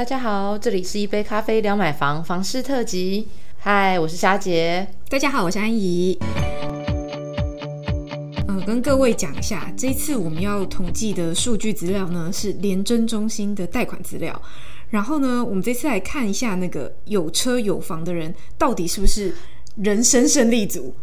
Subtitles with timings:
[0.00, 3.28] 大家好，这里是一杯咖啡聊买房房事特辑。
[3.58, 4.88] 嗨，我是霞姐。
[5.10, 6.18] 大家好，我是安怡。
[8.48, 14.40] 呃，跟各位讲一下，这次我们要统计的数据资料呢，是联征中心的贷款资料。
[14.88, 19.34] 然后呢，我们这次来看一下那个有车有房的人，到底是不是？
[19.82, 20.94] 人生胜利组，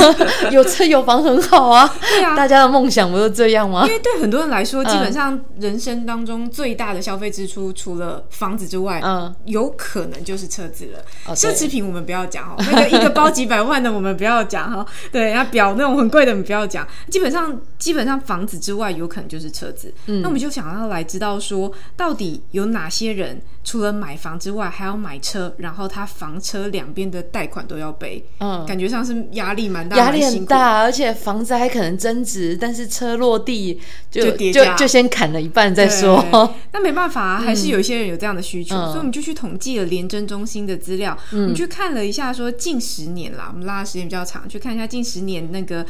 [0.52, 1.90] 有车有房很好啊。
[2.00, 3.86] 对啊，大家的梦想不是这样吗？
[3.86, 11.34] 因为对很多人来说，基本上人生当中最大的消费支出，除了房子之外，嗯，有可能就是车子了。
[11.34, 14.86] 奢侈品我们不要讲哦，那个一个包几百万的我们不要讲哈。
[15.10, 16.86] 对，那表那种很贵的我们不要讲。
[17.10, 19.92] 基本上，基本上房子之外，有可能就是车子。
[20.06, 28.24] 嗯，那我们就想要来知道说，到底有哪些人除了买房之外，还要买车，然后他房车两边的贷款都要背。
[28.38, 33.80] 嗯，感觉上是压力蛮大，压力很大，而且房子还可能增值，但是车落地
[34.10, 36.22] 就就就先砍了一半再说。
[36.72, 45.86] 那没办法，还是有一些人有这样的需求，所以我们就去统计了廉政中心的资料，我们去看了一下，说近十年啦，我们拉的时间比较长，去看一下近十年那个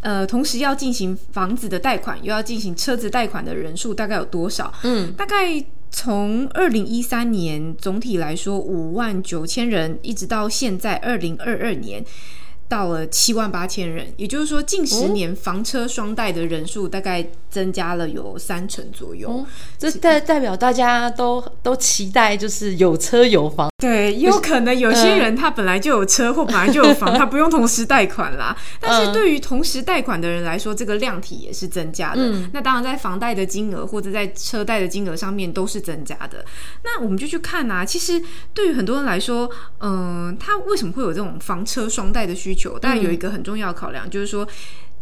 [0.00, 4.72] 呃，同时要进行房子的贷款，又要进行车子贷款的人数大概有多少？
[4.82, 5.62] 嗯，大概。
[5.92, 12.02] 从二零一三年总体来说五万九千人，一直到现在二零二二年。
[12.72, 19.44] 到了七万八千人，也就是说，近十年房车双贷的人数大概增加了有三成左右。
[19.78, 23.68] 这代代表大家都都期待，就是有车有房。
[23.76, 28.56] 对，也有可能有些人他本来就有车或本来就有房，他不用同时贷款啦。
[28.80, 32.22] 但是对于同时贷款的人来说，这个量体也是增加的。
[32.54, 36.42] 那当然，在房贷的金额或者在车贷的金额上面都是增加的。
[36.84, 38.22] 那我们就去看啊，其实
[38.54, 42.61] 对于很多人来说，嗯，他为什么会有这种房车双贷的需求？
[42.78, 44.46] 当然有一个很重要的考量，就是说，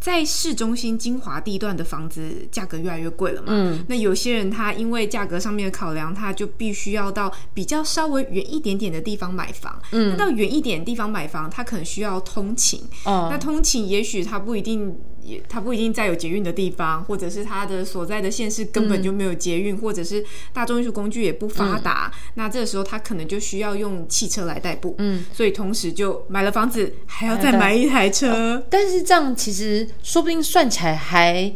[0.00, 3.48] 在市中心精华地段的房子价格越来越贵了嘛。
[3.50, 9.80] 嗯，那有些人他因为价格上面的考量，他就必须要到比较稍微远一点点的地方买房。
[9.92, 12.80] 嗯，那到远一点地方买房，他可能需要通勤。
[13.04, 14.96] 哦，那通勤也许他不一定。
[15.24, 22.12] 也，他不一定在有捷运的地方，或者是他的所在的县市根本就没有捷运，或者是大众运输工具也不发达。
[22.34, 24.94] 那这个时候他可能就需要用汽车来代步。
[24.98, 28.64] 嗯，所以同时就买了房子，还要再买一台车。
[28.70, 31.52] 但是这样其实说不定算起来还。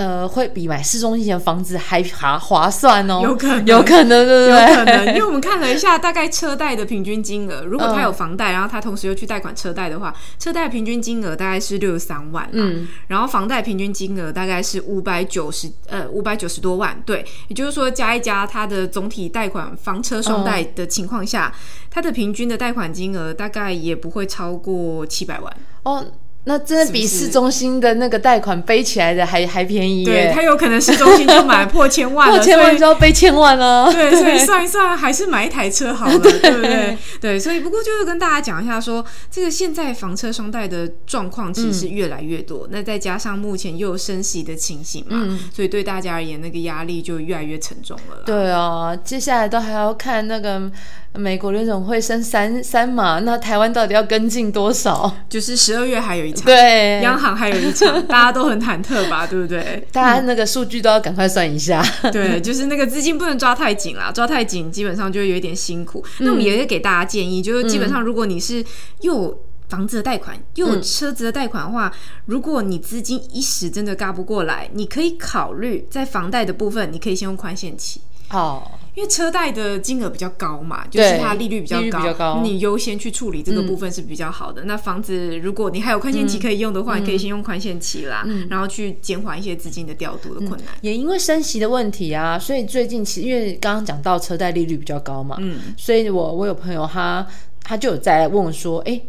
[0.00, 4.70] 呃，会比买市中心的房子还划划算哦，有可能，有可能，对不对？
[4.70, 21.52] 有可能，因为 我们看了一下，大概车贷的平均金额，如果他有房贷，然后他同时又去贷款车贷的话，车贷平均金额大概是六十三万，嗯，然后房贷平均金额大概是五百九十，呃，五百九十多万，对，也就是说加一加，他的总体贷款房车双贷的情况下，
[21.90, 25.54] 他的平均的贷款金额大概也不会超过七百万。
[25.82, 26.06] 哦。
[26.44, 30.04] 那真的比市中心的那个贷款背起来的还还便宜耶！
[30.04, 33.92] 对他有可能市中心就买破千万，破千万就要背千万了。
[33.92, 36.96] 对，所以算一算，还是买一台车好了，对不对？
[37.20, 48.22] 对，所以不过就是跟大家讲一下，说这个现在房车双贷的状况其实越来越多，那再加上目前又有升息的情形嘛，所以对大家而言，那个压力就越来越沉重了。
[48.24, 50.70] 对啊，接下来都还要看那个。
[51.12, 53.18] 美国联总会升三三嘛？
[53.24, 55.12] 那台湾到底要跟进多少？
[55.28, 59.26] 就是十二月还有一场，对，央行还有一场， 大家都很忐忑吧？
[59.26, 59.86] 对不对？
[59.92, 61.84] 大家那个数据都要赶快算一下。
[62.12, 66.04] 对，就是那个资金不能抓太紧啦，抓太紧基本上就有一点辛苦。
[66.18, 68.64] 那我们也是给大家建议，就是基本上如果你是
[69.00, 71.92] 又有房子的贷款又有车子的贷款的话，
[72.26, 78.00] 如果你资金一时真的嘎不过来，你可以考虑在房贷的部分，你可以先用宽限期。
[78.30, 78.62] 哦，
[79.00, 81.80] 因为车贷的金额比较高嘛，就是它利率比较
[82.12, 84.64] 高，你优先去处理这个部分是比较好的。
[84.64, 90.74] 那房子如果你还有宽限期可以用的话，你可以先用宽限期啦，然后去减缓一些资金的调度的困难。
[90.82, 97.26] 也因为升息的问题啊，所以最近其实因为刚刚讲到车贷利率比较高嘛，嗯，所以我我有朋友他
[97.62, 99.00] 他就有在问我说，哎。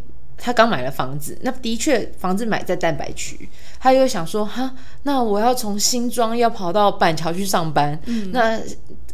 [0.43, 3.47] 他刚买了房子，那的确房子买在蛋白区，
[3.79, 8.59] 他又想说哈，那我要从新庄要跑到板桥去上班，嗯那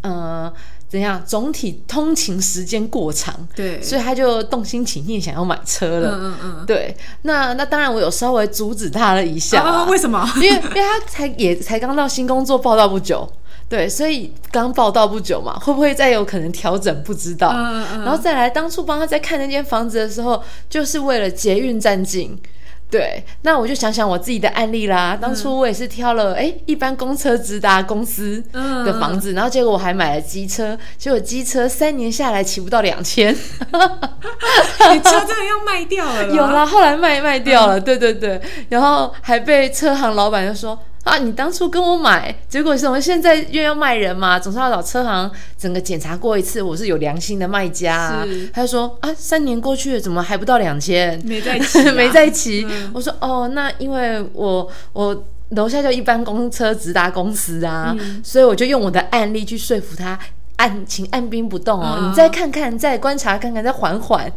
[0.01, 0.51] 呃
[0.87, 1.21] 怎样？
[1.25, 6.11] 总体通勤时间过长，对，所以他就动心起念想要买车了。
[6.13, 10.25] 嗯嗯嗯，对，那那当然我有稍微阻止他了一下，啊 为什么？
[10.37, 13.29] 因为因为他才也才刚到新工作报道不久。
[13.69, 17.03] 对，所以刚报道不久嘛，会不会再有可能调整？
[17.03, 17.51] 不知道。
[17.53, 22.39] 嗯嗯然后再来，当初帮他在看那间房子的时候，就是为了捷运站近。
[22.89, 25.17] 对，那我就想想我自己的案例啦。
[25.19, 33.35] 当初我也是挑了哎，一般公车直达公司的房子，然后结果我还买了机车，结果机车三年下来骑不到两千。
[33.35, 36.27] 你车真的要卖掉了？
[36.33, 37.79] 有啦，后来卖卖掉了。
[37.79, 40.79] 对对对，然后还被车行老板就说。
[41.07, 42.99] 啊，你当初跟我买，结果什么？
[42.99, 47.95] 现在又要卖人嘛，总是要找车行整个检查过一次，我是有良心的卖家。
[47.95, 48.27] 啊。
[48.53, 51.19] 他就说啊，三年过去了，怎么还不到两千？
[51.25, 52.67] 没在骑， 没在骑。
[52.93, 60.19] 我说哦，那因为我我楼下就一般公车直达公司啊，所以我就用我的案例去说服他，
[60.57, 64.29] 按请按兵不动哦，你再看看，再观察看看，再缓缓。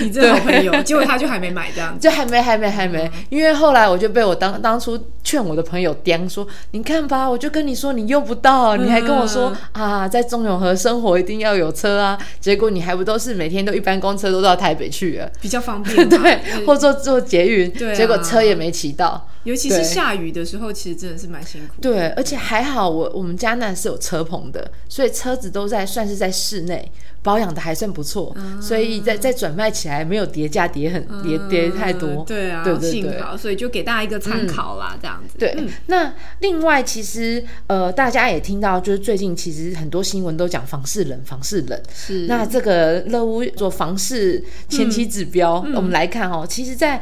[0.00, 21.74] 你这好朋友，结果他就还没买这样，就还没还没还没，因为后来我就被我当当初劝我的朋友刁说，你看吧，我就跟你说你用不到，你还跟我说啊，在中永和生活一定要有车啊，结果你还不都是每天都一般公车都到台北去了，比较方便， 对，或坐坐捷运，结果车也没骑到，尤其是下雨的时候，其实真的是蛮辛苦。
[21.80, 26.90] 对，而且还好我我们家那是有车棚的，所以车子都在算是在室内。
[27.22, 32.22] 保养的还算不错，所以在在转卖起来没有叠价叠很跌跌太多。
[32.26, 35.38] 对啊，对对对，所以就给大家一个参考啦，这样子。
[35.38, 35.56] 对，
[35.86, 41.82] 那另外其实呃，大家也听到，就是最近其实很多新闻都讲房市冷，房市冷。
[41.94, 42.26] 是。
[42.26, 47.00] 那这个乐屋做房市前期指标，我们来看哦，其实，在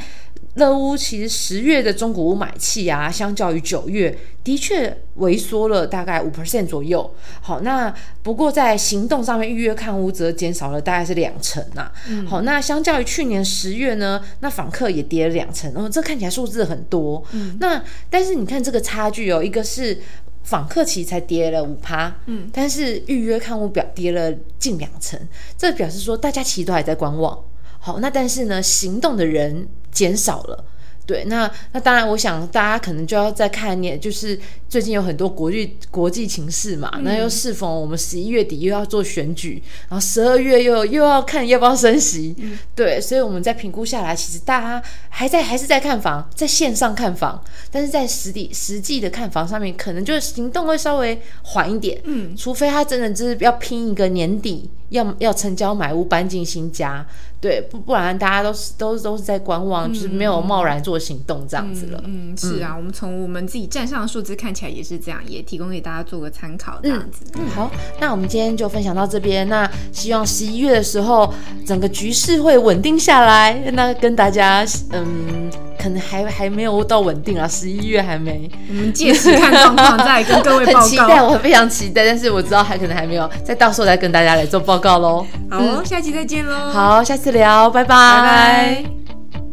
[0.54, 7.10] 乐屋其实十月的中古屋买气啊，相较于九月的确萎缩了大概五 percent 左右。
[7.40, 11.90] 好，那不过在行动上面预约看屋则减少了大概是两成呐。
[12.28, 15.72] 好，那相较于去年十月呢，那访客也跌了两成。
[15.74, 17.24] 哦，这看起来数字很多。
[17.32, 19.98] 嗯，那但是你看这个差距哦，一个是
[20.42, 25.18] 访客其实才跌了五趴，嗯，但是预约看屋表跌了近两成，
[25.56, 27.38] 这表示说大家其实都还在观望。
[27.78, 30.64] 好，那但是呢，行动的人减少了。
[31.04, 42.34] 对，那那当然，我想大家可能就要再看念，就是最近有很多国际国际情势嘛，那又适逢我们十一月底又要做选举，然后十二月又又要看要不要升息，
[42.76, 47.42] 对，所以我们在评估下来，其实大家还在还是在看房，在线上看房，
[47.72, 54.70] 但是在实地实际的看房上面，可能就是行动会稍微缓一点，嗯，除非他真的就是要拼一个年底。
[54.92, 57.02] 要要成交买屋搬进新家，
[57.42, 62.00] 对，不不然大家都是都都是在观望，就是没有贸然做行动这样子了。
[62.06, 67.24] 嗯，是啊，我们从我们自己站上的数字看起来也是这样，也提供给大家做个参考这样子。
[67.34, 67.68] 嗯，好，
[67.98, 69.48] 那我们今天就分享到这边。
[69.48, 71.34] 那希望十一月的时候，
[71.66, 73.52] 整个局势会稳定下来。
[73.72, 75.50] 那跟大家，嗯。
[75.82, 80.80] 可能还还没有到稳定啊，十一月还没，我们届时看状况再跟各位 报告。
[80.80, 85.26] 很期待，我非常期待，但是我知道还可能还没有，再到时候再跟大家来做报告喽。
[85.50, 86.54] 好，下期再见喽。
[86.70, 89.01] 好，下次聊，拜拜。